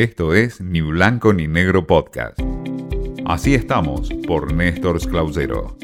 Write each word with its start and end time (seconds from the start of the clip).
Esto 0.00 0.32
es 0.32 0.62
Ni 0.62 0.80
Blanco 0.80 1.34
ni 1.34 1.46
Negro 1.46 1.86
Podcast. 1.86 2.40
Así 3.26 3.54
estamos 3.54 4.08
por 4.26 4.50
Néstor 4.50 4.98
Clausero. 5.06 5.76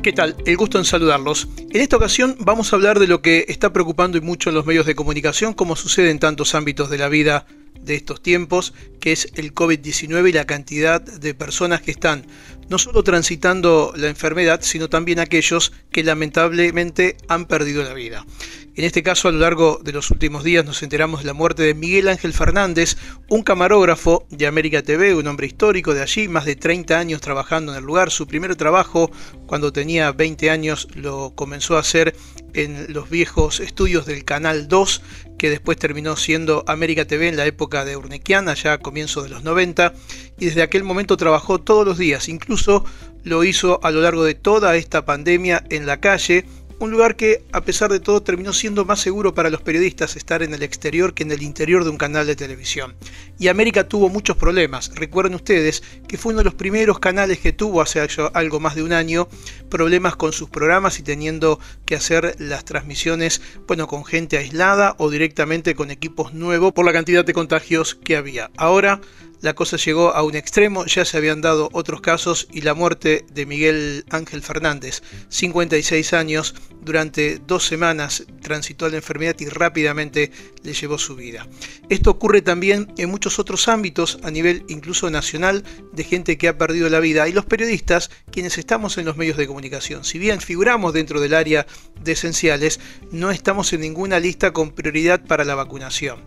¿Qué 0.00 0.12
tal? 0.12 0.36
El 0.46 0.56
gusto 0.56 0.78
en 0.78 0.84
saludarlos. 0.84 1.48
En 1.58 1.80
esta 1.80 1.96
ocasión 1.96 2.36
vamos 2.38 2.72
a 2.72 2.76
hablar 2.76 3.00
de 3.00 3.08
lo 3.08 3.22
que 3.22 3.46
está 3.48 3.72
preocupando 3.72 4.16
y 4.16 4.20
mucho 4.20 4.50
en 4.50 4.54
los 4.54 4.64
medios 4.64 4.86
de 4.86 4.94
comunicación, 4.94 5.54
como 5.54 5.74
sucede 5.74 6.12
en 6.12 6.20
tantos 6.20 6.54
ámbitos 6.54 6.88
de 6.88 6.98
la 6.98 7.08
vida 7.08 7.48
de 7.80 7.96
estos 7.96 8.22
tiempos, 8.22 8.74
que 9.06 9.12
es 9.12 9.28
el 9.36 9.54
COVID-19 9.54 10.30
y 10.30 10.32
la 10.32 10.46
cantidad 10.46 11.00
de 11.00 11.32
personas 11.32 11.80
que 11.80 11.92
están 11.92 12.26
no 12.68 12.76
solo 12.76 13.04
transitando 13.04 13.92
la 13.94 14.08
enfermedad, 14.08 14.62
sino 14.62 14.88
también 14.88 15.20
aquellos 15.20 15.72
que 15.92 16.02
lamentablemente 16.02 17.16
han 17.28 17.46
perdido 17.46 17.84
la 17.84 17.94
vida. 17.94 18.26
En 18.74 18.84
este 18.84 19.02
caso, 19.02 19.28
a 19.28 19.32
lo 19.32 19.38
largo 19.38 19.80
de 19.82 19.92
los 19.92 20.10
últimos 20.10 20.44
días 20.44 20.64
nos 20.64 20.82
enteramos 20.82 21.20
de 21.20 21.26
la 21.26 21.32
muerte 21.32 21.62
de 21.62 21.72
Miguel 21.72 22.08
Ángel 22.08 22.34
Fernández, 22.34 22.98
un 23.30 23.42
camarógrafo 23.42 24.26
de 24.28 24.46
América 24.46 24.82
TV, 24.82 25.14
un 25.14 25.26
hombre 25.28 25.46
histórico 25.46 25.94
de 25.94 26.02
allí, 26.02 26.28
más 26.28 26.44
de 26.44 26.56
30 26.56 26.98
años 26.98 27.22
trabajando 27.22 27.72
en 27.72 27.78
el 27.78 27.84
lugar. 27.84 28.10
Su 28.10 28.26
primer 28.26 28.54
trabajo, 28.56 29.10
cuando 29.46 29.72
tenía 29.72 30.12
20 30.12 30.50
años, 30.50 30.88
lo 30.94 31.32
comenzó 31.34 31.76
a 31.76 31.80
hacer 31.80 32.14
en 32.52 32.92
los 32.92 33.08
viejos 33.08 33.60
estudios 33.60 34.04
del 34.04 34.26
Canal 34.26 34.68
2, 34.68 35.02
que 35.38 35.48
después 35.48 35.78
terminó 35.78 36.16
siendo 36.16 36.62
América 36.66 37.06
TV 37.06 37.28
en 37.28 37.36
la 37.36 37.46
época 37.46 37.86
de 37.86 37.96
Urnequian, 37.96 38.48
allá 38.50 38.74
a 38.74 38.78
comienzos 38.96 39.24
de 39.24 39.28
los 39.28 39.44
90, 39.44 39.92
y 40.38 40.46
desde 40.46 40.62
aquel 40.62 40.82
momento 40.82 41.18
trabajó 41.18 41.58
todos 41.58 41.84
los 41.84 41.98
días, 41.98 42.30
incluso 42.30 42.82
lo 43.24 43.44
hizo 43.44 43.78
a 43.82 43.90
lo 43.90 44.00
largo 44.00 44.24
de 44.24 44.32
toda 44.32 44.74
esta 44.74 45.04
pandemia 45.04 45.62
en 45.68 45.84
la 45.84 46.00
calle, 46.00 46.46
un 46.78 46.90
lugar 46.90 47.16
que, 47.16 47.44
a 47.52 47.62
pesar 47.62 47.90
de 47.90 48.00
todo, 48.00 48.22
terminó 48.22 48.52
siendo 48.52 48.84
más 48.84 49.00
seguro 49.00 49.34
para 49.34 49.50
los 49.50 49.62
periodistas 49.62 50.16
estar 50.16 50.42
en 50.42 50.52
el 50.52 50.62
exterior 50.62 51.14
que 51.14 51.22
en 51.22 51.32
el 51.32 51.42
interior 51.42 51.84
de 51.84 51.90
un 51.90 51.96
canal 51.96 52.26
de 52.26 52.36
televisión. 52.36 52.94
Y 53.38 53.48
América 53.48 53.88
tuvo 53.88 54.08
muchos 54.08 54.36
problemas. 54.36 54.90
Recuerden 54.94 55.34
ustedes 55.34 55.82
que 56.06 56.18
fue 56.18 56.32
uno 56.32 56.40
de 56.40 56.44
los 56.44 56.54
primeros 56.54 56.98
canales 56.98 57.38
que 57.38 57.52
tuvo 57.52 57.80
hace 57.80 58.06
algo 58.34 58.60
más 58.60 58.74
de 58.74 58.82
un 58.82 58.92
año 58.92 59.28
problemas 59.70 60.16
con 60.16 60.32
sus 60.32 60.50
programas 60.50 60.98
y 60.98 61.02
teniendo 61.02 61.58
que 61.84 61.96
hacer 61.96 62.36
las 62.38 62.64
transmisiones, 62.64 63.40
bueno, 63.66 63.86
con 63.86 64.04
gente 64.04 64.38
aislada 64.38 64.94
o 64.98 65.10
directamente 65.10 65.74
con 65.74 65.90
equipos 65.90 66.34
nuevos 66.34 66.72
por 66.72 66.84
la 66.84 66.92
cantidad 66.92 67.24
de 67.24 67.32
contagios 67.32 67.94
que 67.94 68.16
había. 68.16 68.50
Ahora 68.56 69.00
la 69.46 69.54
cosa 69.54 69.76
llegó 69.76 70.12
a 70.12 70.24
un 70.24 70.34
extremo, 70.34 70.86
ya 70.86 71.04
se 71.04 71.16
habían 71.16 71.40
dado 71.40 71.68
otros 71.72 72.00
casos 72.00 72.48
y 72.50 72.62
la 72.62 72.74
muerte 72.74 73.24
de 73.32 73.46
Miguel 73.46 74.04
Ángel 74.10 74.42
Fernández, 74.42 75.04
56 75.28 76.14
años, 76.14 76.56
durante 76.82 77.38
dos 77.38 77.64
semanas 77.64 78.24
transitó 78.42 78.88
la 78.88 78.96
enfermedad 78.96 79.36
y 79.38 79.44
rápidamente 79.44 80.32
le 80.64 80.72
llevó 80.72 80.98
su 80.98 81.14
vida. 81.14 81.46
Esto 81.88 82.10
ocurre 82.10 82.42
también 82.42 82.92
en 82.98 83.08
muchos 83.08 83.38
otros 83.38 83.68
ámbitos 83.68 84.18
a 84.24 84.32
nivel 84.32 84.64
incluso 84.66 85.10
nacional 85.10 85.62
de 85.92 86.02
gente 86.02 86.38
que 86.38 86.48
ha 86.48 86.58
perdido 86.58 86.88
la 86.88 86.98
vida 86.98 87.28
y 87.28 87.32
los 87.32 87.44
periodistas, 87.44 88.10
quienes 88.32 88.58
estamos 88.58 88.98
en 88.98 89.04
los 89.04 89.16
medios 89.16 89.36
de 89.36 89.46
comunicación, 89.46 90.02
si 90.02 90.18
bien 90.18 90.40
figuramos 90.40 90.92
dentro 90.92 91.20
del 91.20 91.34
área 91.34 91.68
de 92.02 92.12
esenciales, 92.12 92.80
no 93.12 93.30
estamos 93.30 93.72
en 93.72 93.82
ninguna 93.82 94.18
lista 94.18 94.52
con 94.52 94.72
prioridad 94.72 95.24
para 95.24 95.44
la 95.44 95.54
vacunación. 95.54 96.18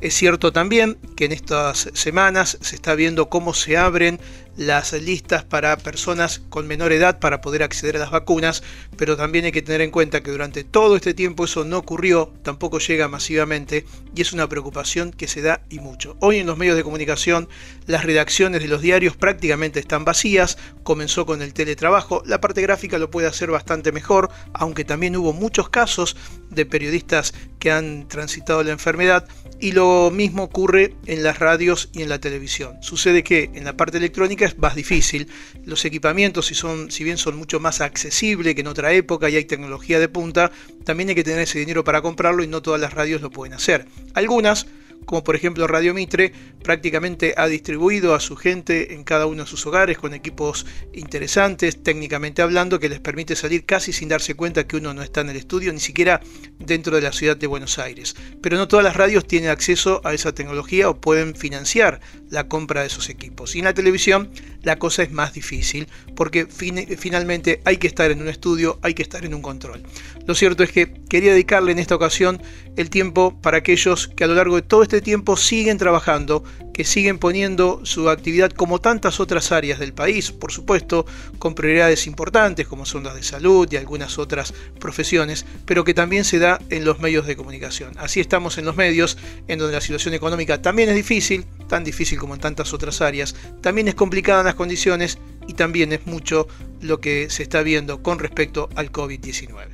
Es 0.00 0.14
cierto 0.14 0.52
también 0.52 0.98
que 1.16 1.24
en 1.24 1.32
estas 1.32 1.88
semanas 1.94 2.58
se 2.60 2.74
está 2.74 2.94
viendo 2.94 3.28
cómo 3.30 3.54
se 3.54 3.76
abren 3.76 4.20
las 4.56 4.92
listas 4.92 5.44
para 5.44 5.76
personas 5.76 6.40
con 6.48 6.66
menor 6.66 6.92
edad 6.92 7.18
para 7.18 7.40
poder 7.40 7.62
acceder 7.62 7.96
a 7.96 8.00
las 8.00 8.10
vacunas, 8.10 8.62
pero 8.96 9.16
también 9.16 9.44
hay 9.44 9.52
que 9.52 9.62
tener 9.62 9.80
en 9.80 9.90
cuenta 9.90 10.22
que 10.22 10.30
durante 10.30 10.62
todo 10.62 10.96
este 10.96 11.14
tiempo 11.14 11.44
eso 11.44 11.64
no 11.64 11.78
ocurrió, 11.78 12.32
tampoco 12.42 12.78
llega 12.78 13.08
masivamente 13.08 13.84
y 14.14 14.22
es 14.22 14.32
una 14.32 14.48
preocupación 14.48 15.10
que 15.10 15.26
se 15.26 15.42
da 15.42 15.62
y 15.70 15.80
mucho. 15.80 16.16
Hoy 16.20 16.38
en 16.38 16.46
los 16.46 16.58
medios 16.58 16.76
de 16.76 16.84
comunicación 16.84 17.48
las 17.86 18.04
redacciones 18.04 18.60
de 18.60 18.68
los 18.68 18.80
diarios 18.80 19.16
prácticamente 19.16 19.80
están 19.80 20.04
vacías, 20.04 20.56
comenzó 20.82 21.26
con 21.26 21.42
el 21.42 21.52
teletrabajo, 21.52 22.22
la 22.26 22.40
parte 22.40 22.62
gráfica 22.62 22.98
lo 22.98 23.10
puede 23.10 23.26
hacer 23.26 23.50
bastante 23.50 23.90
mejor, 23.90 24.30
aunque 24.52 24.84
también 24.84 25.16
hubo 25.16 25.32
muchos 25.32 25.68
casos 25.68 26.16
de 26.50 26.66
periodistas 26.66 27.34
que 27.58 27.72
han 27.72 28.06
transitado 28.06 28.62
la 28.62 28.72
enfermedad 28.72 29.26
y 29.58 29.72
lo 29.72 29.83
mismo 30.12 30.44
ocurre 30.44 30.94
en 31.06 31.22
las 31.22 31.38
radios 31.38 31.90
y 31.92 32.02
en 32.02 32.08
la 32.08 32.20
televisión. 32.20 32.76
Sucede 32.80 33.22
que 33.22 33.50
en 33.54 33.64
la 33.64 33.76
parte 33.76 33.98
electrónica 33.98 34.44
es 34.44 34.58
más 34.58 34.74
difícil. 34.74 35.28
Los 35.64 35.84
equipamientos, 35.84 36.46
si, 36.46 36.54
son, 36.54 36.90
si 36.90 37.04
bien 37.04 37.18
son 37.18 37.36
mucho 37.36 37.60
más 37.60 37.80
accesibles 37.80 38.54
que 38.54 38.60
en 38.60 38.66
otra 38.66 38.92
época 38.92 39.28
y 39.30 39.36
hay 39.36 39.44
tecnología 39.44 39.98
de 39.98 40.08
punta, 40.08 40.52
también 40.84 41.08
hay 41.08 41.14
que 41.14 41.24
tener 41.24 41.40
ese 41.40 41.58
dinero 41.58 41.84
para 41.84 42.02
comprarlo 42.02 42.42
y 42.42 42.46
no 42.46 42.62
todas 42.62 42.80
las 42.80 42.94
radios 42.94 43.20
lo 43.20 43.30
pueden 43.30 43.54
hacer. 43.54 43.86
Algunas 44.14 44.66
como 45.04 45.22
por 45.24 45.36
ejemplo 45.36 45.66
Radio 45.66 45.94
Mitre, 45.94 46.32
prácticamente 46.62 47.34
ha 47.36 47.46
distribuido 47.46 48.14
a 48.14 48.20
su 48.20 48.36
gente 48.36 48.94
en 48.94 49.04
cada 49.04 49.26
uno 49.26 49.44
de 49.44 49.48
sus 49.48 49.66
hogares 49.66 49.98
con 49.98 50.14
equipos 50.14 50.66
interesantes, 50.92 51.82
técnicamente 51.82 52.42
hablando, 52.42 52.80
que 52.80 52.88
les 52.88 53.00
permite 53.00 53.36
salir 53.36 53.64
casi 53.64 53.92
sin 53.92 54.08
darse 54.08 54.34
cuenta 54.34 54.66
que 54.66 54.76
uno 54.76 54.94
no 54.94 55.02
está 55.02 55.20
en 55.20 55.30
el 55.30 55.36
estudio, 55.36 55.72
ni 55.72 55.80
siquiera 55.80 56.20
dentro 56.58 56.96
de 56.96 57.02
la 57.02 57.12
ciudad 57.12 57.36
de 57.36 57.46
Buenos 57.46 57.78
Aires. 57.78 58.16
Pero 58.40 58.56
no 58.56 58.68
todas 58.68 58.84
las 58.84 58.96
radios 58.96 59.26
tienen 59.26 59.50
acceso 59.50 60.00
a 60.04 60.14
esa 60.14 60.34
tecnología 60.34 60.88
o 60.88 61.00
pueden 61.00 61.34
financiar 61.34 62.00
la 62.30 62.48
compra 62.48 62.80
de 62.80 62.88
esos 62.88 63.08
equipos. 63.10 63.54
Y 63.54 63.58
en 63.58 63.66
la 63.66 63.74
televisión 63.74 64.30
la 64.64 64.78
cosa 64.78 65.02
es 65.02 65.12
más 65.12 65.32
difícil, 65.32 65.86
porque 66.16 66.46
finalmente 66.46 67.60
hay 67.64 67.76
que 67.76 67.86
estar 67.86 68.10
en 68.10 68.20
un 68.20 68.28
estudio, 68.28 68.78
hay 68.82 68.94
que 68.94 69.02
estar 69.02 69.24
en 69.24 69.34
un 69.34 69.42
control. 69.42 69.82
Lo 70.26 70.34
cierto 70.34 70.62
es 70.62 70.72
que 70.72 70.92
quería 71.08 71.32
dedicarle 71.32 71.72
en 71.72 71.78
esta 71.78 71.94
ocasión 71.94 72.42
el 72.76 72.90
tiempo 72.90 73.38
para 73.40 73.58
aquellos 73.58 74.08
que 74.08 74.24
a 74.24 74.26
lo 74.26 74.34
largo 74.34 74.56
de 74.56 74.62
todo 74.62 74.82
este 74.82 75.00
tiempo 75.00 75.36
siguen 75.36 75.78
trabajando, 75.78 76.44
que 76.74 76.84
siguen 76.84 77.18
poniendo 77.18 77.80
su 77.84 78.10
actividad 78.10 78.50
como 78.50 78.80
tantas 78.80 79.20
otras 79.20 79.52
áreas 79.52 79.78
del 79.78 79.94
país, 79.94 80.32
por 80.32 80.52
supuesto, 80.52 81.06
con 81.38 81.54
prioridades 81.54 82.06
importantes 82.06 82.66
como 82.66 82.84
son 82.84 83.04
las 83.04 83.14
de 83.14 83.22
salud 83.22 83.66
y 83.70 83.76
algunas 83.76 84.18
otras 84.18 84.52
profesiones, 84.80 85.46
pero 85.64 85.84
que 85.84 85.94
también 85.94 86.24
se 86.24 86.40
da 86.40 86.60
en 86.68 86.84
los 86.84 86.98
medios 86.98 87.26
de 87.26 87.36
comunicación. 87.36 87.92
Así 87.96 88.20
estamos 88.20 88.58
en 88.58 88.64
los 88.64 88.76
medios, 88.76 89.16
en 89.48 89.60
donde 89.60 89.74
la 89.74 89.80
situación 89.80 90.14
económica 90.14 90.60
también 90.60 90.88
es 90.88 90.96
difícil, 90.96 91.46
tan 91.68 91.84
difícil 91.84 92.18
como 92.18 92.34
en 92.34 92.40
tantas 92.40 92.74
otras 92.74 93.00
áreas, 93.00 93.36
también 93.60 93.86
es 93.86 93.94
complicada 93.94 94.40
en 94.40 94.46
las 94.46 94.56
condiciones 94.56 95.18
y 95.46 95.54
también 95.54 95.92
es 95.92 96.06
mucho 96.06 96.48
lo 96.80 97.00
que 97.00 97.30
se 97.30 97.44
está 97.44 97.62
viendo 97.62 98.02
con 98.02 98.18
respecto 98.18 98.68
al 98.74 98.90
COVID-19. 98.90 99.68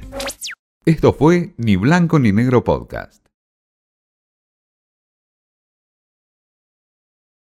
Esto 0.85 1.15
fue 1.15 1.55
Ni 1.57 1.77
Blanco 1.77 2.19
ni 2.19 2.33
Negro 2.33 2.63
Podcast. 2.63 3.30